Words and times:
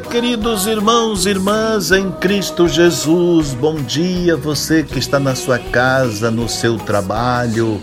queridos 0.00 0.66
irmãos 0.66 1.26
e 1.26 1.30
irmãs 1.30 1.90
em 1.90 2.10
Cristo 2.12 2.68
Jesus. 2.68 3.54
Bom 3.54 3.74
dia, 3.76 4.36
você 4.36 4.82
que 4.82 4.98
está 4.98 5.18
na 5.18 5.34
sua 5.34 5.58
casa, 5.58 6.30
no 6.30 6.48
seu 6.48 6.76
trabalho, 6.76 7.82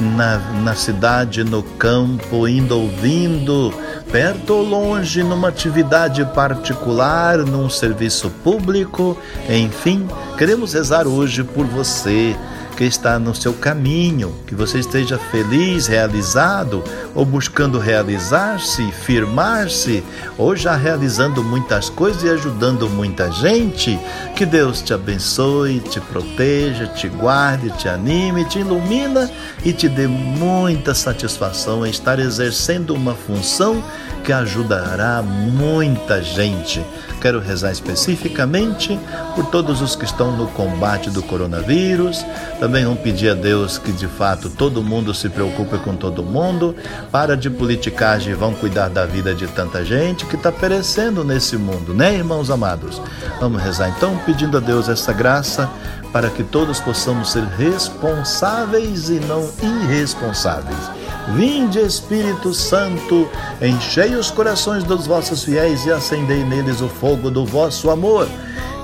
na, 0.00 0.38
na 0.62 0.74
cidade, 0.74 1.42
no 1.42 1.62
campo, 1.62 2.46
indo 2.46 2.78
ouvindo, 2.78 3.74
perto 4.12 4.54
ou 4.54 4.62
longe, 4.62 5.22
numa 5.22 5.48
atividade 5.48 6.24
particular, 6.26 7.38
num 7.38 7.68
serviço 7.68 8.30
público, 8.44 9.18
enfim, 9.48 10.06
queremos 10.38 10.72
rezar 10.72 11.06
hoje 11.06 11.42
por 11.42 11.66
você 11.66 12.36
que 12.76 12.84
está 12.84 13.18
no 13.18 13.34
seu 13.34 13.54
caminho, 13.54 14.34
que 14.46 14.54
você 14.54 14.78
esteja 14.78 15.18
feliz, 15.18 15.86
realizado, 15.86 16.84
ou 17.14 17.24
buscando 17.24 17.78
realizar-se, 17.78 18.92
firmar-se, 18.92 20.04
ou 20.36 20.54
já 20.54 20.76
realizando 20.76 21.42
muitas 21.42 21.88
coisas 21.88 22.22
e 22.22 22.28
ajudando 22.28 22.88
muita 22.88 23.32
gente. 23.32 23.98
Que 24.36 24.44
Deus 24.44 24.82
te 24.82 24.92
abençoe, 24.92 25.80
te 25.80 26.00
proteja, 26.00 26.86
te 26.86 27.08
guarde, 27.08 27.70
te 27.78 27.88
anime, 27.88 28.44
te 28.44 28.58
ilumina 28.58 29.30
e 29.64 29.72
te 29.72 29.88
dê 29.88 30.06
muita 30.06 30.94
satisfação 30.94 31.86
em 31.86 31.90
estar 31.90 32.18
exercendo 32.18 32.94
uma 32.94 33.14
função 33.14 33.82
que 34.22 34.32
ajudará 34.32 35.22
muita 35.22 36.20
gente. 36.20 36.84
Quero 37.20 37.40
rezar 37.40 37.72
especificamente 37.72 38.98
por 39.34 39.46
todos 39.46 39.80
os 39.80 39.96
que 39.96 40.04
estão 40.04 40.36
no 40.36 40.48
combate 40.48 41.10
do 41.10 41.22
coronavírus. 41.22 42.24
Também 42.66 42.84
vamos 42.84 42.98
pedir 42.98 43.30
a 43.30 43.34
Deus 43.34 43.78
que 43.78 43.92
de 43.92 44.08
fato 44.08 44.50
todo 44.50 44.82
mundo 44.82 45.14
se 45.14 45.28
preocupe 45.28 45.78
com 45.78 45.94
todo 45.94 46.20
mundo. 46.20 46.74
Para 47.12 47.36
de 47.36 47.48
politicagem, 47.48 48.34
vão 48.34 48.52
cuidar 48.52 48.88
da 48.88 49.06
vida 49.06 49.32
de 49.32 49.46
tanta 49.46 49.84
gente 49.84 50.26
que 50.26 50.34
está 50.34 50.50
perecendo 50.50 51.22
nesse 51.22 51.56
mundo, 51.56 51.94
né, 51.94 52.16
irmãos 52.16 52.50
amados? 52.50 53.00
Vamos 53.38 53.62
rezar 53.62 53.88
então, 53.96 54.18
pedindo 54.26 54.56
a 54.56 54.60
Deus 54.60 54.88
essa 54.88 55.12
graça 55.12 55.70
para 56.12 56.28
que 56.28 56.42
todos 56.42 56.80
possamos 56.80 57.30
ser 57.30 57.44
responsáveis 57.44 59.10
e 59.10 59.20
não 59.20 59.48
irresponsáveis. 59.62 60.90
Vinde, 61.36 61.78
Espírito 61.78 62.52
Santo, 62.52 63.28
enchei 63.62 64.16
os 64.16 64.28
corações 64.28 64.82
dos 64.82 65.06
vossos 65.06 65.44
fiéis 65.44 65.86
e 65.86 65.92
acendei 65.92 66.42
neles 66.42 66.80
o 66.80 66.88
fogo 66.88 67.30
do 67.30 67.46
vosso 67.46 67.90
amor. 67.90 68.26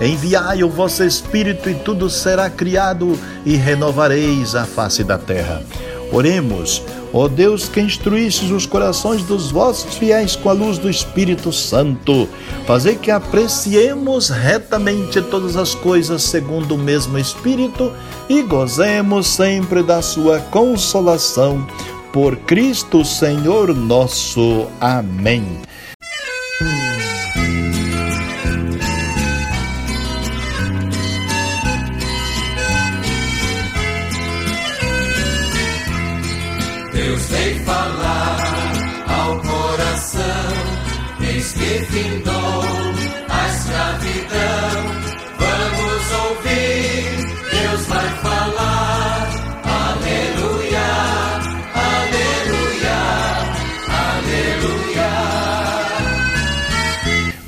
Enviai 0.03 0.65
o 0.65 0.69
vosso 0.69 1.05
Espírito 1.05 1.71
e 1.71 1.75
tudo 1.75 2.11
será 2.11 2.51
criado 2.51 3.17
e 3.47 3.55
renovareis 3.55 4.57
a 4.57 4.65
face 4.65 5.05
da 5.05 5.17
terra. 5.17 5.63
Oremos, 6.11 6.83
ó 7.13 7.29
Deus 7.29 7.69
que 7.69 7.81
instruístes 7.81 8.51
os 8.51 8.67
corações 8.67 9.23
dos 9.23 9.53
vossos 9.53 9.95
fiéis 9.95 10.35
com 10.35 10.51
a 10.51 10.53
luz 10.53 10.77
do 10.77 10.91
Espírito 10.91 11.53
Santo, 11.53 12.29
fazer 12.67 12.97
que 12.97 13.11
apreciemos 13.11 14.29
retamente 14.29 15.23
todas 15.23 15.57
as 15.57 15.75
coisas 15.75 16.23
segundo 16.23 16.75
o 16.75 16.79
mesmo 16.79 17.17
Espírito 17.17 17.93
e 18.29 18.43
gozemos 18.43 19.29
sempre 19.29 19.83
da 19.85 20.03
sua 20.03 20.41
consolação 20.41 21.67
por 22.13 22.37
Cristo 22.37 23.05
Senhor 23.05 23.75
nosso. 23.75 24.67
Amém. 24.81 25.63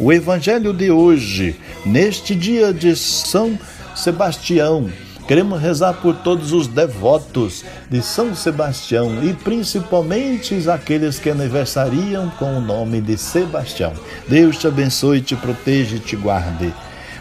O 0.04 0.12
Evangelho 0.12 0.74
de 0.74 0.90
hoje, 0.90 1.56
neste 1.82 2.34
dia 2.34 2.74
de 2.74 2.94
São 2.94 3.58
Sebastião, 3.96 4.90
queremos 5.26 5.58
rezar 5.58 5.94
por 5.94 6.14
todos 6.16 6.52
os 6.52 6.66
devotos 6.66 7.64
de 7.88 8.02
São 8.02 8.34
Sebastião 8.34 9.24
e 9.24 9.32
principalmente 9.32 10.68
aqueles 10.68 11.18
que 11.18 11.30
aniversariam 11.30 12.28
com 12.38 12.54
o 12.54 12.60
nome 12.60 13.00
de 13.00 13.16
Sebastião. 13.16 13.94
Deus 14.28 14.58
te 14.58 14.66
abençoe, 14.66 15.22
te 15.22 15.34
proteja 15.36 15.96
e 15.96 16.00
te 16.00 16.16
guarde. 16.16 16.70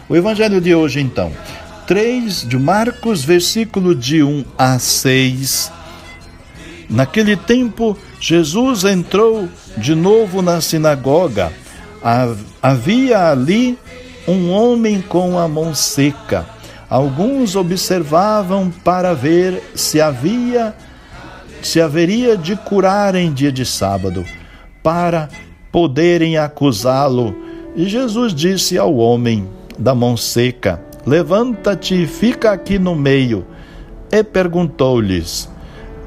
O 0.06 0.14
Evangelho 0.14 0.60
de 0.60 0.74
hoje, 0.74 1.00
então, 1.00 1.32
3 1.86 2.46
de 2.46 2.58
Marcos, 2.58 3.24
versículo 3.24 3.94
de 3.94 4.22
1 4.22 4.44
a 4.58 4.78
6. 4.78 5.72
Naquele 6.90 7.34
tempo, 7.34 7.96
Jesus 8.20 8.84
entrou 8.84 9.48
de 9.74 9.94
novo 9.94 10.42
na 10.42 10.60
sinagoga. 10.60 11.63
Havia 12.62 13.30
ali 13.30 13.78
um 14.28 14.50
homem 14.50 15.00
com 15.00 15.38
a 15.38 15.48
mão 15.48 15.74
seca. 15.74 16.44
Alguns 16.88 17.56
observavam 17.56 18.70
para 18.70 19.14
ver 19.14 19.72
se 19.74 20.00
havia 20.00 20.74
se 21.62 21.80
haveria 21.80 22.36
de 22.36 22.56
curar 22.56 23.14
em 23.14 23.32
dia 23.32 23.50
de 23.50 23.64
sábado, 23.64 24.22
para 24.82 25.30
poderem 25.72 26.36
acusá-lo. 26.36 27.34
E 27.74 27.88
Jesus 27.88 28.34
disse 28.34 28.76
ao 28.76 28.94
homem 28.96 29.48
da 29.78 29.94
mão 29.94 30.14
seca: 30.14 30.80
Levanta-te 31.06 32.02
e 32.02 32.06
fica 32.06 32.52
aqui 32.52 32.78
no 32.78 32.94
meio. 32.94 33.46
E 34.12 34.22
perguntou-lhes: 34.22 35.48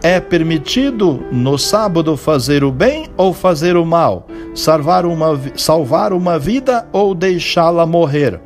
É 0.01 0.19
permitido 0.19 1.23
no 1.31 1.57
sábado 1.57 2.15
fazer 2.15 2.63
o 2.63 2.71
bem 2.71 3.07
ou 3.17 3.33
fazer 3.33 3.75
o 3.75 3.85
mal? 3.85 4.27
Salvar 4.53 5.05
uma, 5.05 5.39
salvar 5.55 6.13
uma 6.13 6.37
vida 6.37 6.87
ou 6.91 7.15
deixá-la 7.15 7.85
morrer? 7.85 8.39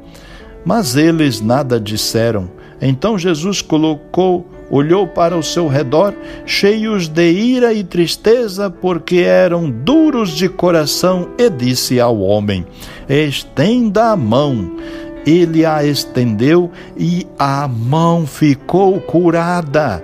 Mas 0.63 0.95
eles 0.95 1.41
nada 1.41 1.79
disseram. 1.79 2.49
Então 2.81 3.17
Jesus 3.17 3.61
colocou, 3.61 4.47
olhou 4.69 5.05
para 5.05 5.37
o 5.37 5.43
seu 5.43 5.67
redor, 5.67 6.13
cheios 6.45 7.07
de 7.07 7.31
ira 7.31 7.73
e 7.73 7.83
tristeza, 7.83 8.69
porque 8.69 9.17
eram 9.17 9.69
duros 9.69 10.31
de 10.31 10.49
coração, 10.49 11.29
e 11.37 11.49
disse 11.49 11.99
ao 11.99 12.19
homem: 12.19 12.65
Estenda 13.07 14.11
a 14.11 14.15
mão. 14.15 14.77
Ele 15.23 15.63
a 15.63 15.83
estendeu 15.83 16.71
e 16.97 17.27
a 17.37 17.67
mão 17.67 18.25
ficou 18.25 18.99
curada. 18.99 20.03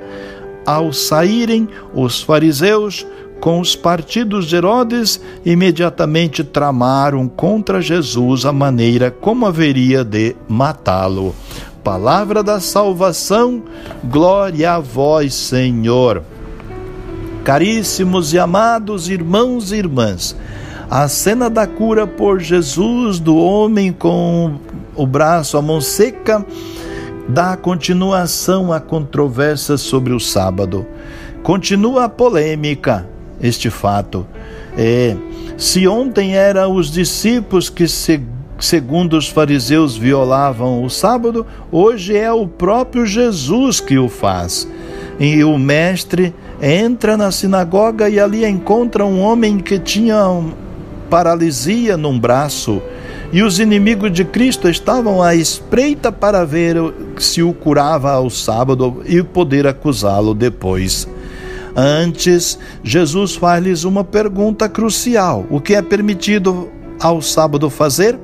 Ao 0.68 0.92
saírem, 0.92 1.70
os 1.94 2.22
fariseus 2.22 3.08
com 3.40 3.62
os 3.62 3.74
partidos 3.74 4.48
de 4.48 4.58
Herodes, 4.58 5.22
imediatamente 5.46 6.44
tramaram 6.44 7.26
contra 7.26 7.82
Jesus 7.82 8.46
a 8.46 8.52
maneira 8.52 9.10
como 9.10 9.46
haveria 9.46 10.04
de 10.04 10.36
matá-lo. 10.46 11.34
Palavra 11.82 12.44
da 12.44 12.60
salvação, 12.60 13.64
glória 14.04 14.74
a 14.74 14.80
vós, 14.80 15.34
Senhor. 15.34 16.22
Caríssimos 17.46 18.34
e 18.34 18.40
amados 18.40 19.08
irmãos 19.08 19.72
e 19.72 19.78
irmãs, 19.78 20.36
a 20.90 21.08
cena 21.08 21.50
da 21.50 21.66
cura 21.66 22.06
por 22.06 22.42
Jesus 22.42 23.22
do 23.22 23.38
homem 23.38 23.94
com 23.94 24.56
o 24.98 25.08
braço, 25.08 25.58
a 25.58 25.62
mão 25.62 25.80
seca, 25.80 26.46
dá 27.28 27.58
continuação 27.58 28.72
à 28.72 28.80
controvérsia 28.80 29.78
sobre 29.78 30.14
o 30.14 30.20
sábado. 30.20 30.86
Continua 31.44 32.06
a 32.06 32.10
polêmica 32.10 33.08
este 33.42 33.70
fato. 33.70 34.26
É, 34.78 35.16
se 35.58 35.88
ontem 35.88 36.36
eram 36.36 36.76
os 36.76 36.92
discípulos 36.92 37.70
que, 37.70 37.88
se, 37.88 38.22
segundo 38.60 39.18
os 39.18 39.28
fariseus, 39.28 39.98
violavam 39.98 40.84
o 40.84 40.90
sábado, 40.90 41.46
hoje 41.72 42.16
é 42.16 42.32
o 42.32 42.48
próprio 42.48 43.06
Jesus 43.06 43.80
que 43.80 43.98
o 43.98 44.08
faz. 44.08 44.68
E 45.20 45.44
o 45.44 45.58
mestre 45.58 46.34
entra 46.62 47.18
na 47.18 47.32
sinagoga 47.32 48.10
e 48.10 48.20
ali 48.20 48.46
encontra 48.46 49.06
um 49.06 49.20
homem 49.20 49.58
que 49.58 49.80
tinha 49.80 50.18
paralisia 51.10 51.98
num 51.98 52.20
braço 52.20 52.82
e 53.32 53.44
os 53.44 53.60
inimigos 53.60 54.12
de 54.12 54.24
Cristo 54.24 54.70
estavam 54.70 55.22
à 55.22 55.36
espreita 55.36 56.12
para 56.12 56.46
ver 56.46 56.78
se 57.18 57.44
o 57.44 57.54
curava 57.54 58.12
ao 58.12 58.30
sábado 58.30 59.02
e 59.06 59.22
poder 59.22 59.68
acusá-lo 59.68 60.34
depois. 60.34 61.08
Antes, 61.76 62.58
Jesus 62.84 63.36
faz-lhes 63.36 63.84
uma 63.84 64.04
pergunta 64.04 64.70
crucial: 64.70 65.46
o 65.50 65.60
que 65.60 65.76
é 65.76 65.82
permitido 65.82 66.70
ao 67.00 67.22
sábado 67.22 67.70
fazer? 67.70 68.18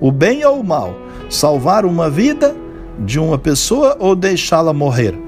O 0.00 0.12
bem 0.12 0.44
ou 0.44 0.60
o 0.60 0.64
mal? 0.64 0.94
Salvar 1.30 1.84
uma 1.84 2.10
vida 2.10 2.54
de 2.98 3.18
uma 3.18 3.38
pessoa 3.38 3.96
ou 3.98 4.14
deixá-la 4.14 4.72
morrer? 4.72 5.18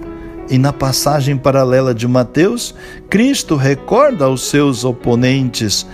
E 0.49 0.59
na 0.59 0.73
passagem 0.73 1.37
paralela 1.37 1.93
de 1.93 2.07
Mateus, 2.07 2.73
Cristo 3.11 3.57
recorda 3.57 4.27
aos 4.27 4.49
seus 4.49 4.85
oponentes 4.85 5.85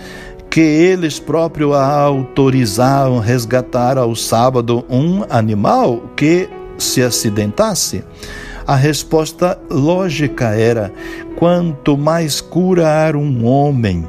que 0.53 0.61
eles 0.61 1.17
próprios 1.19 1.75
autorizaram 1.75 3.17
resgatar 3.17 3.97
ao 3.97 4.15
sábado 4.15 4.85
um 4.87 5.23
animal 5.27 6.03
que 6.15 6.47
se 6.77 7.01
acidentasse. 7.01 8.03
A 8.67 8.75
resposta 8.75 9.59
lógica 9.67 10.49
era: 10.49 10.93
quanto 11.37 11.97
mais 11.97 12.39
curar 12.39 13.15
um 13.15 13.43
homem. 13.47 14.07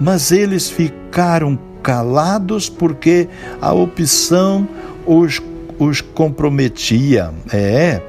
Mas 0.00 0.32
eles 0.32 0.68
ficaram 0.68 1.56
calados 1.84 2.68
porque 2.68 3.28
a 3.60 3.72
opção 3.72 4.68
os, 5.06 5.40
os 5.78 6.00
comprometia. 6.00 7.32
É. 7.52 8.02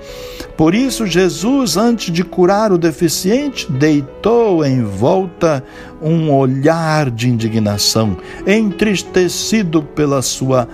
Por 0.57 0.73
isso, 0.73 1.05
Jesus, 1.05 1.77
antes 1.77 2.11
de 2.11 2.23
curar 2.23 2.71
o 2.71 2.79
deficiente, 2.79 3.71
deitou 3.71 4.65
em 4.65 4.83
volta 4.83 5.63
um 6.01 6.33
olhar 6.33 7.11
de 7.11 7.29
indignação, 7.29 8.17
entristecido 8.45 9.83
pela 9.83 10.23
sua 10.23 10.67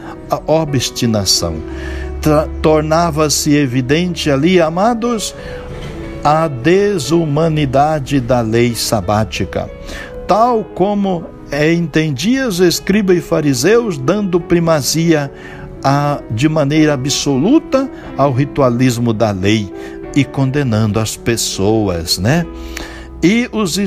obstinação. 0.47 1.55
Tornava-se 2.61 3.53
evidente 3.53 4.31
ali, 4.31 4.61
amados, 4.61 5.35
a 6.23 6.47
desumanidade 6.47 8.21
da 8.21 8.39
lei 8.39 8.75
sabática, 8.75 9.69
tal 10.25 10.63
como 10.63 11.25
entendia 11.51 12.47
os 12.47 12.61
escribas 12.61 13.17
e 13.17 13.21
fariseus, 13.21 13.97
dando 13.97 14.39
primazia 14.39 15.29
a, 15.83 16.21
de 16.31 16.47
maneira 16.47 16.93
absoluta 16.93 17.89
ao 18.17 18.31
ritualismo 18.31 19.13
da 19.13 19.31
lei 19.31 19.71
e 20.15 20.23
condenando 20.23 20.99
as 20.99 21.17
pessoas, 21.17 22.17
né? 22.17 22.45
E 23.23 23.47
os, 23.53 23.77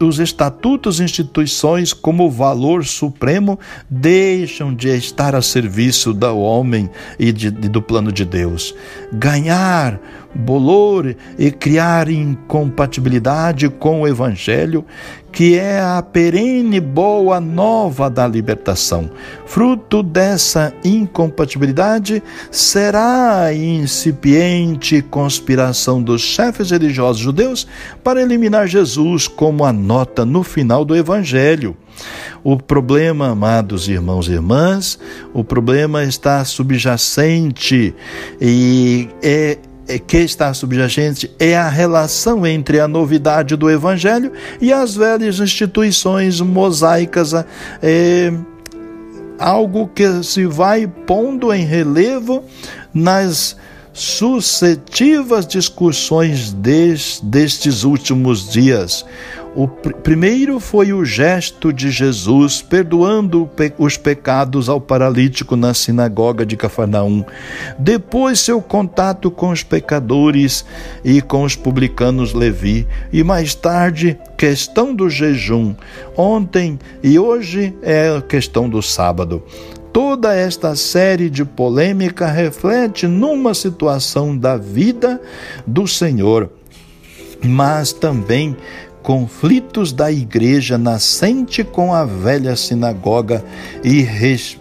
os 0.00 0.18
estatutos 0.20 1.00
e 1.00 1.02
instituições, 1.02 1.92
como 1.92 2.30
valor 2.30 2.84
supremo, 2.84 3.58
deixam 3.90 4.72
de 4.72 4.88
estar 4.88 5.34
a 5.34 5.42
serviço 5.42 6.12
do 6.12 6.38
homem 6.38 6.88
e 7.18 7.32
de, 7.32 7.50
do 7.50 7.82
plano 7.82 8.12
de 8.12 8.24
Deus. 8.24 8.72
Ganhar 9.12 9.98
bolor 10.34 11.14
e 11.38 11.50
criar 11.50 12.08
incompatibilidade 12.08 13.68
com 13.68 14.02
o 14.02 14.08
Evangelho, 14.08 14.84
que 15.30 15.58
é 15.58 15.80
a 15.80 16.00
perene 16.00 16.80
boa 16.80 17.40
nova 17.40 18.08
da 18.08 18.26
libertação. 18.26 19.10
Fruto 19.46 20.02
dessa 20.02 20.72
incompatibilidade 20.84 22.22
será 22.50 23.44
a 23.44 23.54
incipiente 23.54 25.02
conspiração 25.02 26.00
dos 26.00 26.22
chefes 26.22 26.70
religiosos 26.70 27.20
judeus 27.20 27.66
para 28.02 28.22
eliminar 28.22 28.68
Jesus, 28.68 29.26
como 29.26 29.64
anota 29.64 30.24
no 30.24 30.44
final 30.44 30.84
do 30.84 30.94
Evangelho. 30.94 31.76
O 32.42 32.56
problema, 32.56 33.28
amados 33.28 33.88
irmãos 33.88 34.28
e 34.28 34.32
irmãs, 34.32 34.98
o 35.32 35.42
problema 35.42 36.04
está 36.04 36.44
subjacente 36.44 37.94
e 38.40 39.08
é 39.22 39.58
é, 39.86 39.98
que 39.98 40.18
está 40.18 40.52
subjacente 40.54 41.30
é 41.38 41.56
a 41.56 41.68
relação 41.68 42.46
entre 42.46 42.80
a 42.80 42.88
novidade 42.88 43.56
do 43.56 43.70
Evangelho 43.70 44.32
e 44.60 44.72
as 44.72 44.94
velhas 44.94 45.40
instituições 45.40 46.40
mosaicas, 46.40 47.32
é, 47.82 48.32
algo 49.38 49.88
que 49.88 50.22
se 50.22 50.46
vai 50.46 50.86
pondo 50.86 51.52
em 51.52 51.64
relevo 51.64 52.44
nas 52.92 53.56
sucessivas 53.92 55.46
discussões 55.46 56.52
des, 56.52 57.20
destes 57.22 57.84
últimos 57.84 58.50
dias. 58.50 59.04
O 59.56 59.68
pr 59.68 59.94
primeiro 60.02 60.58
foi 60.58 60.92
o 60.92 61.04
gesto 61.04 61.72
de 61.72 61.90
Jesus 61.90 62.60
perdoando 62.60 63.48
pe 63.56 63.72
os 63.78 63.96
pecados 63.96 64.68
ao 64.68 64.80
paralítico 64.80 65.54
na 65.54 65.72
sinagoga 65.72 66.44
de 66.44 66.56
Cafarnaum. 66.56 67.24
Depois, 67.78 68.40
seu 68.40 68.60
contato 68.60 69.30
com 69.30 69.50
os 69.50 69.62
pecadores 69.62 70.64
e 71.04 71.22
com 71.22 71.44
os 71.44 71.54
publicanos 71.54 72.34
Levi. 72.34 72.86
E 73.12 73.22
mais 73.22 73.54
tarde, 73.54 74.18
questão 74.36 74.94
do 74.94 75.08
jejum. 75.08 75.74
Ontem 76.16 76.78
e 77.02 77.18
hoje 77.18 77.74
é 77.80 78.08
a 78.16 78.20
questão 78.20 78.68
do 78.68 78.82
sábado. 78.82 79.42
Toda 79.92 80.34
esta 80.34 80.74
série 80.74 81.30
de 81.30 81.44
polêmica 81.44 82.26
reflete 82.26 83.06
numa 83.06 83.54
situação 83.54 84.36
da 84.36 84.56
vida 84.56 85.20
do 85.64 85.86
Senhor, 85.86 86.50
mas 87.40 87.92
também 87.92 88.56
conflitos 89.04 89.92
da 89.92 90.10
igreja 90.10 90.78
nascente 90.78 91.62
com 91.62 91.92
a 91.92 92.06
velha 92.06 92.56
sinagoga 92.56 93.44
e 93.84 94.08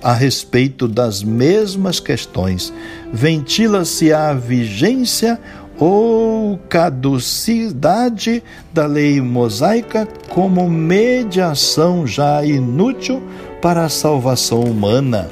a 0.03 0.11
respeito 0.11 0.85
das 0.85 1.23
mesmas 1.23 2.01
questões. 2.01 2.73
Ventila-se 3.11 4.11
a 4.11 4.33
vigência 4.33 5.39
ou 5.79 6.59
caducidade 6.67 8.43
da 8.73 8.85
lei 8.85 9.21
mosaica 9.21 10.05
como 10.27 10.69
mediação 10.69 12.05
já 12.05 12.43
inútil 12.45 13.23
para 13.61 13.85
a 13.85 13.89
salvação 13.89 14.59
humana. 14.59 15.29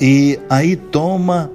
E 0.00 0.38
aí 0.48 0.76
toma 0.76 1.50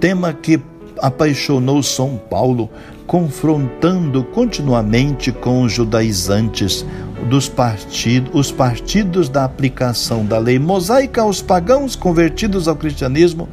tema 0.00 0.32
que 0.32 0.60
apaixonou 1.00 1.82
São 1.84 2.16
Paulo, 2.16 2.68
confrontando 3.06 4.24
continuamente 4.24 5.30
com 5.30 5.62
os 5.62 5.72
judaizantes 5.72 6.84
dos 7.28 7.48
partidos, 7.48 8.30
os 8.34 8.52
partidos 8.52 9.28
da 9.28 9.44
aplicação 9.44 10.24
da 10.24 10.38
lei 10.38 10.58
mosaica 10.58 11.22
aos 11.22 11.40
pagãos 11.40 11.96
convertidos 11.96 12.68
ao 12.68 12.76
cristianismo, 12.76 13.48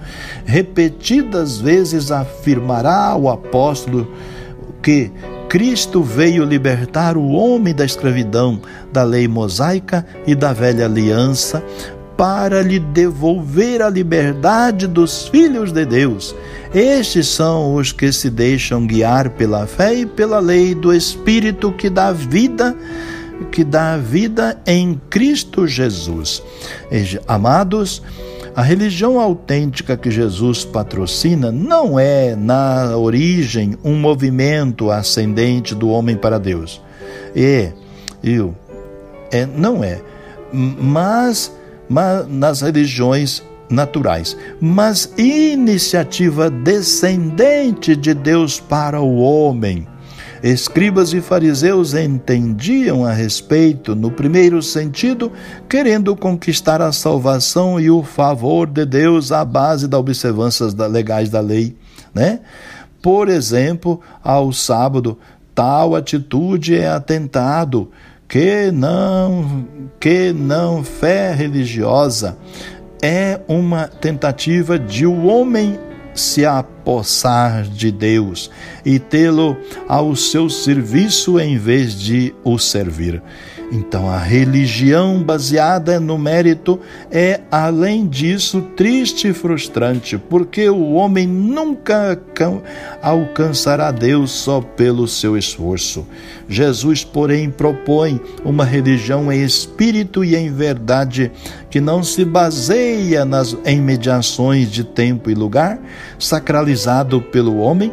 repetidas 0.46 1.60
vezes 1.60 2.12
afirmará 2.12 3.16
o 3.16 3.30
apóstolo 3.30 4.12
que 4.82 5.12
Cristo 5.48 6.02
veio 6.02 6.44
libertar 6.44 7.18
o 7.18 7.30
homem 7.32 7.76
da 7.76 7.86
escravidão, 7.86 8.62
da 8.92 9.04
lei 9.04 9.28
mosaica 9.28 10.06
e 10.26 10.34
da 10.34 10.54
velha 10.54 10.86
aliança, 10.86 11.64
para 12.22 12.62
lhe 12.62 12.78
devolver 12.78 13.82
a 13.82 13.90
liberdade 13.90 14.86
dos 14.86 15.28
filhos 15.28 15.72
de 15.72 15.84
Deus. 15.84 16.36
Estes 16.72 17.28
são 17.28 17.74
os 17.74 17.92
que 17.92 18.14
se 18.14 18.30
deixam 18.30 18.86
guiar 18.86 19.32
pela 19.32 19.66
fé 19.66 19.96
e 19.96 20.06
pela 20.06 20.38
lei 20.40 20.76
do 20.76 20.94
Espírito 20.94 21.72
que 21.72 21.90
dá 21.90 22.12
vida, 22.12 22.78
que 23.52 23.64
dá 23.64 23.98
vida 23.98 24.56
em 24.68 25.02
Cristo 25.10 25.66
Jesus. 25.66 26.44
Amados, 27.28 28.04
a 28.56 28.62
religião 28.62 29.20
autêntica 29.20 29.98
que 29.98 30.12
Jesus 30.12 30.64
patrocina 30.64 31.52
não 31.52 32.00
é, 32.00 32.36
na 32.36 32.96
origem, 32.98 33.76
um 33.84 33.96
movimento 33.96 34.92
ascendente 34.92 35.74
do 35.74 35.90
homem 35.90 36.16
para 36.16 36.38
Deus. 36.38 36.80
É, 37.36 37.72
eu, 38.24 38.54
é, 39.32 39.48
não 39.48 39.84
é. 39.84 40.00
Mas, 40.54 41.52
mas 41.92 42.26
nas 42.28 42.62
religiões 42.62 43.44
naturais, 43.70 44.36
mas 44.60 45.14
iniciativa 45.18 46.50
descendente 46.50 47.96
de 47.96 48.14
Deus 48.14 48.60
para 48.60 49.02
o 49.02 49.18
homem 49.18 49.88
Escribas 50.44 51.14
e 51.14 51.22
fariseus 51.22 51.94
entendiam 51.94 53.06
a 53.06 53.12
respeito, 53.12 53.96
no 53.96 54.10
primeiro 54.10 54.60
sentido, 54.64 55.32
querendo 55.70 56.16
conquistar 56.16 56.82
a 56.82 56.92
salvação 56.92 57.80
e 57.80 57.92
o 57.92 58.02
favor 58.02 58.68
de 58.68 58.84
Deus 58.84 59.32
à 59.32 59.46
base 59.46 59.88
das 59.88 60.00
observâncias 60.00 60.74
legais 60.74 61.30
da 61.30 61.40
lei, 61.40 61.78
né? 62.12 62.40
Por 63.04 63.30
exemplo, 63.30 64.02
ao 64.24 64.52
sábado, 64.52 65.16
tal 65.54 65.96
atitude 65.96 66.76
é 66.76 66.88
atentado 66.88 67.92
que 68.32 68.72
não 68.72 69.68
que 70.00 70.32
não 70.32 70.86
fé 70.86 71.34
religiosa 71.34 72.38
é 73.04 73.42
uma 73.46 73.90
tentativa 73.90 74.80
de 74.80 75.06
o 75.06 75.26
homem 75.26 75.78
se 76.14 76.46
aproximar 76.46 76.81
empossar 76.82 77.64
de 77.64 77.92
Deus 77.92 78.50
e 78.84 78.98
tê-lo 78.98 79.56
ao 79.88 80.16
seu 80.16 80.50
serviço 80.50 81.40
em 81.40 81.58
vez 81.58 81.94
de 82.00 82.34
o 82.44 82.58
servir. 82.58 83.22
Então, 83.74 84.10
a 84.10 84.18
religião 84.18 85.24
baseada 85.24 85.98
no 85.98 86.18
mérito 86.18 86.78
é, 87.10 87.40
além 87.50 88.06
disso, 88.06 88.62
triste 88.76 89.30
e 89.30 89.34
frustrante, 89.34 90.18
porque 90.18 90.70
o 90.70 90.92
homem 90.92 91.26
nunca 91.26 92.20
alcançará 93.02 93.90
Deus 93.90 94.32
só 94.32 94.60
pelo 94.60 95.08
seu 95.08 95.38
esforço. 95.38 96.06
Jesus, 96.50 97.06
porém, 97.06 97.50
propõe 97.50 98.20
uma 98.44 98.66
religião 98.66 99.32
em 99.32 99.42
espírito 99.42 100.22
e 100.26 100.36
em 100.36 100.52
verdade 100.52 101.32
que 101.70 101.80
não 101.80 102.04
se 102.04 102.26
baseia 102.26 103.24
nas, 103.24 103.56
em 103.64 103.80
mediações 103.80 104.70
de 104.70 104.84
tempo 104.84 105.30
e 105.30 105.34
lugar, 105.34 105.80
sacralizado 106.72 107.22
pelo 107.22 107.58
homem, 107.58 107.92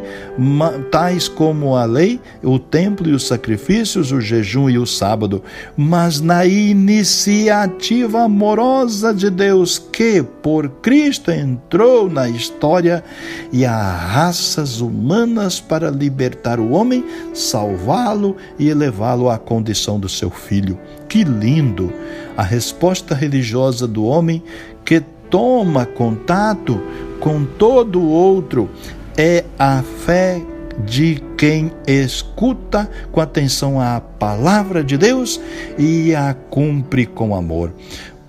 tais 0.91 1.27
como 1.27 1.75
a 1.75 1.85
lei, 1.85 2.19
o 2.43 2.57
templo 2.57 3.09
e 3.09 3.13
os 3.13 3.27
sacrifícios, 3.27 4.11
o 4.11 4.21
jejum 4.21 4.69
e 4.69 4.77
o 4.77 4.85
sábado, 4.85 5.43
mas 5.75 6.21
na 6.21 6.45
iniciativa 6.45 8.23
amorosa 8.23 9.13
de 9.13 9.29
Deus 9.29 9.77
que, 9.77 10.23
por 10.23 10.69
Cristo, 10.81 11.31
entrou 11.31 12.09
na 12.09 12.29
história 12.29 13.03
e 13.51 13.65
as 13.65 13.99
raças 14.01 14.81
humanas 14.81 15.59
para 15.59 15.89
libertar 15.89 16.59
o 16.59 16.71
homem, 16.71 17.03
salvá-lo 17.33 18.35
e 18.57 18.69
elevá-lo 18.69 19.29
à 19.29 19.37
condição 19.37 19.99
do 19.99 20.09
seu 20.09 20.29
filho. 20.29 20.77
Que 21.07 21.23
lindo! 21.23 21.91
A 22.37 22.43
resposta 22.43 23.13
religiosa 23.13 23.85
do 23.85 24.05
homem 24.05 24.41
que 24.85 25.01
toma 25.29 25.85
contato 25.85 26.81
com 27.19 27.45
todo 27.45 27.99
o 27.99 28.09
outro 28.09 28.69
é 29.17 29.43
a 29.57 29.83
fé 30.05 30.41
de 30.85 31.21
quem 31.37 31.71
escuta 31.85 32.89
com 33.11 33.19
atenção 33.19 33.79
à 33.79 33.99
palavra 33.99 34.83
de 34.83 34.97
Deus 34.97 35.39
e 35.77 36.15
a 36.15 36.33
cumpre 36.33 37.05
com 37.05 37.35
amor. 37.35 37.73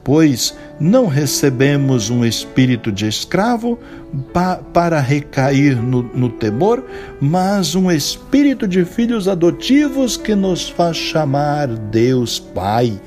Pois 0.02 0.56
não 0.80 1.06
recebemos 1.06 2.10
um 2.10 2.24
espírito 2.24 2.90
de 2.90 3.06
escravo 3.06 3.78
pa 4.32 4.56
para 4.56 4.98
recair 4.98 5.76
no, 5.76 6.02
no 6.02 6.28
temor, 6.30 6.84
mas 7.20 7.74
um 7.74 7.90
espírito 7.90 8.66
de 8.66 8.84
filhos 8.84 9.28
adotivos 9.28 10.16
que 10.16 10.34
nos 10.34 10.68
faz 10.68 10.96
chamar 10.96 11.68
Deus 11.68 12.40
Pai. 12.40 13.00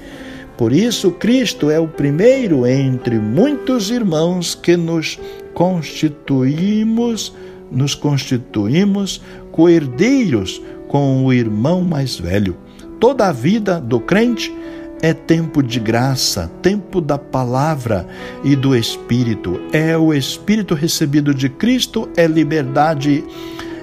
Por 0.55 0.71
isso, 0.71 1.11
Cristo 1.11 1.71
é 1.71 1.79
o 1.79 1.87
primeiro 1.87 2.65
entre 2.67 3.17
muitos 3.17 3.89
irmãos 3.89 4.53
que 4.53 4.77
nos 4.77 5.19
constituímos, 5.53 7.33
nos 7.72 7.95
constituímos 7.95 9.22
coerdeiros 9.51 10.62
com 10.88 11.25
o 11.25 11.33
irmão 11.33 11.81
mais 11.81 12.17
velho. 12.17 12.57
Toda 13.00 13.27
a 13.27 13.31
vida 13.31 13.79
do 13.79 14.00
crente 14.00 14.53
é 15.01 15.13
tempo 15.13 15.62
de 15.62 15.79
graça, 15.79 16.50
tempo 16.62 17.01
da 17.01 17.17
palavra 17.17 18.07
e 18.43 18.55
do 18.55 18.75
Espírito. 18.75 19.60
É 19.74 19.98
o 19.98 20.13
Espírito 20.13 20.74
recebido 20.74 21.33
de 21.33 21.50
Cristo, 21.50 22.07
é 22.15 22.25
liberdade 22.25 23.24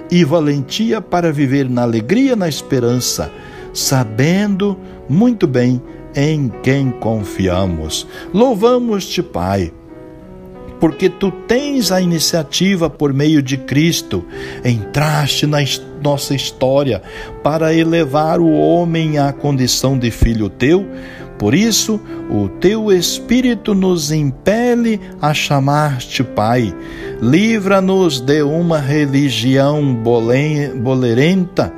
e 0.09 0.23
valentia 0.23 0.99
para 0.99 1.31
viver 1.31 1.69
na 1.69 1.83
alegria, 1.83 2.35
na 2.35 2.49
esperança, 2.49 3.31
sabendo 3.73 4.77
muito 5.07 5.45
bem 5.45 5.81
em 6.15 6.51
quem 6.63 6.89
confiamos. 6.91 8.07
Louvamos-te, 8.33 9.21
Pai 9.21 9.71
porque 10.81 11.07
tu 11.07 11.31
tens 11.31 11.91
a 11.91 12.01
iniciativa 12.01 12.89
por 12.89 13.13
meio 13.13 13.43
de 13.43 13.55
Cristo, 13.55 14.25
entraste 14.65 15.45
na 15.45 15.59
nossa 16.03 16.33
história 16.33 17.03
para 17.43 17.71
elevar 17.71 18.39
o 18.39 18.51
homem 18.51 19.19
à 19.19 19.31
condição 19.31 19.95
de 19.95 20.09
filho 20.09 20.49
teu. 20.49 20.87
Por 21.37 21.53
isso, 21.53 22.01
o 22.29 22.49
teu 22.49 22.91
Espírito 22.91 23.75
nos 23.75 24.11
impele 24.11 24.99
a 25.21 25.35
chamar-te 25.35 26.23
Pai. 26.23 26.75
Livra-nos 27.21 28.19
de 28.19 28.41
uma 28.41 28.79
religião 28.79 29.93
bolerenta 29.93 31.71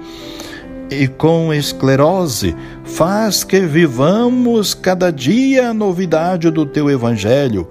e 0.90 1.08
com 1.08 1.54
esclerose, 1.54 2.56
faz 2.84 3.44
que 3.44 3.62
vivamos 3.62 4.74
cada 4.74 5.12
dia 5.12 5.70
a 5.70 5.74
novidade 5.74 6.52
do 6.52 6.66
teu 6.66 6.90
Evangelho, 6.90 7.68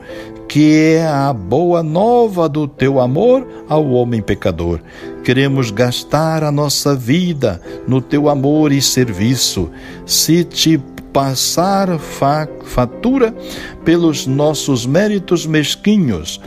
que 0.52 0.75
é 0.75 1.06
a 1.06 1.32
boa 1.32 1.82
nova 1.82 2.47
do 2.47 2.68
teu 2.68 3.00
amor 3.00 3.64
ao 3.71 3.88
homem 3.92 4.21
pecador. 4.21 4.80
Queremos 5.25 5.71
gastar 5.71 6.44
a 6.44 6.52
nossa 6.52 6.94
vida 6.94 7.59
no 7.88 8.02
teu 8.02 8.28
amor 8.28 8.71
e 8.71 8.82
serviço. 8.82 9.71
Se 10.04 10.44
te 10.44 10.76
passar 11.11 11.99
fa 11.99 12.47
fatura 12.64 13.35
pelos 13.82 14.26
nossos 14.26 14.85
méritos 14.85 15.47
mesquinhos, 15.47 16.38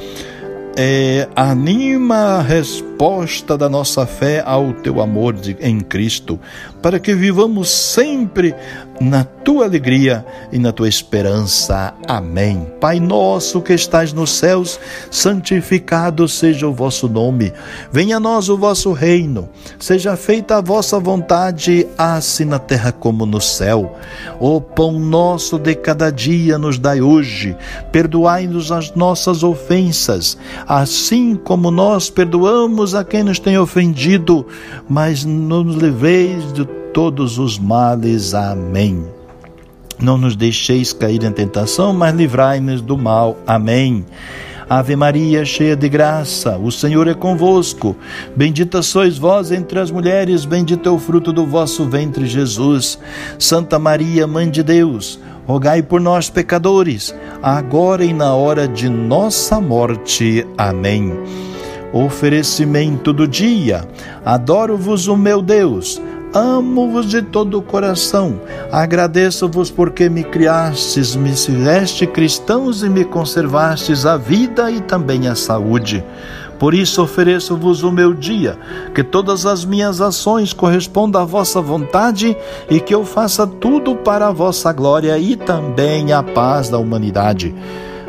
é, 0.77 1.27
anima 1.35 2.15
a 2.15 2.41
resposta 2.43 3.57
da 3.57 3.67
nossa 3.67 4.05
fé 4.05 4.43
ao 4.45 4.71
teu 4.73 5.01
amor 5.01 5.33
de, 5.33 5.57
em 5.59 5.79
Cristo, 5.79 6.39
para 6.85 6.99
que 6.99 7.15
vivamos 7.15 7.71
sempre 7.71 8.53
na 9.01 9.23
tua 9.23 9.65
alegria 9.65 10.23
e 10.51 10.59
na 10.59 10.71
tua 10.71 10.87
esperança. 10.87 11.95
Amém. 12.07 12.67
Pai 12.79 12.99
nosso 12.99 13.59
que 13.59 13.73
estás 13.73 14.13
nos 14.13 14.29
céus, 14.29 14.79
santificado 15.09 16.27
seja 16.27 16.67
o 16.67 16.73
vosso 16.73 17.09
nome. 17.09 17.51
Venha 17.91 18.17
a 18.17 18.19
nós 18.19 18.49
o 18.49 18.57
vosso 18.57 18.91
reino. 18.91 19.49
Seja 19.79 20.15
feita 20.15 20.57
a 20.57 20.61
vossa 20.61 20.99
vontade, 20.99 21.87
assim 21.97 22.45
na 22.45 22.59
terra 22.59 22.91
como 22.91 23.25
no 23.25 23.41
céu. 23.41 23.97
O 24.39 24.61
pão 24.61 24.99
nosso 24.99 25.57
de 25.57 25.73
cada 25.73 26.11
dia 26.11 26.59
nos 26.59 26.77
dai 26.77 27.01
hoje. 27.01 27.57
Perdoai-nos 27.91 28.71
as 28.71 28.93
nossas 28.93 29.41
ofensas, 29.41 30.37
assim 30.67 31.35
como 31.35 31.71
nós 31.71 32.11
perdoamos 32.11 32.93
a 32.93 33.03
quem 33.03 33.23
nos 33.23 33.39
tem 33.39 33.57
ofendido, 33.57 34.45
mas 34.87 35.25
não 35.25 35.63
nos 35.63 35.77
leveis 35.77 36.53
de 36.53 36.74
todos 36.95 37.37
os 37.37 37.59
males. 37.59 38.33
Amém. 38.33 39.03
Não 39.99 40.17
nos 40.17 40.33
deixeis 40.33 40.93
cair 40.93 41.21
em 41.25 41.31
tentação, 41.31 41.93
mas 41.93 42.15
livrai-nos 42.15 42.79
do 42.79 42.97
mal. 42.97 43.35
Amém. 43.45 44.05
Ave 44.69 44.95
Maria, 44.95 45.43
cheia 45.43 45.75
de 45.75 45.89
graça, 45.89 46.57
o 46.57 46.71
Senhor 46.71 47.07
é 47.09 47.13
convosco. 47.13 47.97
Bendita 48.33 48.81
sois 48.81 49.17
vós 49.17 49.51
entre 49.51 49.77
as 49.77 49.91
mulheres, 49.91 50.45
bendito 50.45 50.87
é 50.87 50.91
o 50.91 50.97
fruto 50.97 51.33
do 51.33 51.45
vosso 51.45 51.83
ventre, 51.83 52.25
Jesus. 52.25 52.97
Santa 53.37 53.77
Maria, 53.77 54.25
Mãe 54.25 54.49
de 54.49 54.63
Deus, 54.63 55.19
rogai 55.45 55.83
por 55.83 55.99
nós, 55.99 56.29
pecadores, 56.29 57.13
agora 57.43 58.05
e 58.05 58.13
na 58.13 58.33
hora 58.33 58.69
de 58.69 58.87
nossa 58.87 59.59
morte. 59.59 60.47
Amém. 60.57 61.13
Oferecimento 61.91 63.11
do 63.13 63.27
dia. 63.27 63.85
Adoro-vos, 64.25 65.07
o 65.07 65.15
meu 65.15 65.41
Deus 65.41 66.01
Amo-vos 66.35 67.05
de 67.05 67.21
todo 67.21 67.57
o 67.57 67.61
coração. 67.61 68.41
Agradeço-vos 68.69 69.71
porque 69.71 70.09
me 70.09 70.21
criastes, 70.21 71.15
me 71.15 71.29
fizeste 71.29 72.05
cristãos 72.05 72.83
e 72.83 72.89
me 72.89 73.05
conservastes 73.05 74.05
a 74.05 74.17
vida 74.17 74.69
e 74.69 74.81
também 74.81 75.29
a 75.29 75.35
saúde. 75.35 76.03
Por 76.59 76.73
isso 76.73 77.01
ofereço-vos 77.01 77.83
o 77.83 77.91
meu 77.91 78.13
dia, 78.13 78.59
que 78.93 79.01
todas 79.01 79.45
as 79.45 79.63
minhas 79.63 80.01
ações 80.01 80.51
correspondam 80.51 81.21
à 81.21 81.25
vossa 81.25 81.61
vontade 81.61 82.35
e 82.69 82.81
que 82.81 82.93
eu 82.93 83.05
faça 83.05 83.47
tudo 83.47 83.95
para 83.95 84.27
a 84.27 84.33
vossa 84.33 84.73
glória 84.73 85.17
e 85.17 85.37
também 85.37 86.11
a 86.11 86.21
paz 86.21 86.67
da 86.67 86.77
humanidade. 86.77 87.55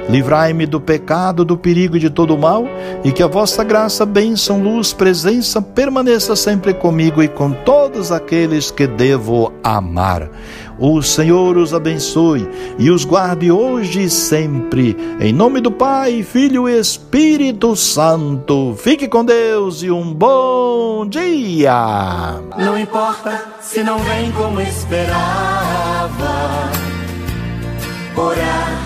Livrai-me 0.09 0.67
do 0.67 0.81
pecado, 0.81 1.45
do 1.45 1.57
perigo 1.57 1.97
e 1.97 2.01
de 2.01 2.11
todo 2.11 2.35
o 2.35 2.39
mal, 2.39 2.65
e 3.05 3.11
que 3.11 3.23
a 3.23 3.27
vossa 3.27 3.65
graça, 3.65 4.07
bênção, 4.07 4.63
luz, 4.63 4.93
presença 4.93 5.61
permaneça 5.61 6.37
sempre 6.37 6.73
comigo 6.73 7.23
e 7.23 7.29
com 7.29 7.51
todos 7.53 8.13
aqueles 8.13 8.71
que 8.71 8.87
devo 8.87 9.53
amar. 9.65 10.31
O 10.79 11.03
Senhor 11.03 11.57
os 11.57 11.73
abençoe 11.73 12.49
e 12.79 12.91
os 12.91 13.05
guarde 13.05 13.51
hoje 13.51 14.05
e 14.05 14.11
sempre. 14.11 14.97
Em 15.19 15.33
nome 15.33 15.61
do 15.61 15.73
Pai, 15.73 16.23
Filho 16.23 16.69
e 16.69 16.79
Espírito 16.79 17.75
Santo. 17.75 18.77
Fique 18.79 19.09
com 19.09 19.25
Deus 19.25 19.83
e 19.83 19.91
um 19.91 20.13
bom 20.13 21.07
dia. 21.07 22.41
Não 22.59 22.79
importa 22.79 23.43
se 23.61 23.83
não 23.83 23.99
vem 23.99 24.31
como 24.33 24.61
esperava. 24.61 25.17
Orar 28.15 28.86